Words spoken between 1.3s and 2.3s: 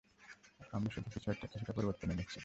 কিছুটা পরিবর্তন